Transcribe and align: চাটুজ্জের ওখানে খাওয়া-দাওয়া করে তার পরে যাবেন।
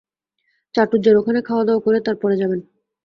চাটুজ্জের 0.75 1.15
ওখানে 1.17 1.39
খাওয়া-দাওয়া 1.41 1.81
করে 1.81 1.97
তার 1.99 2.15
পরে 2.15 2.35
যাবেন। 2.37 2.59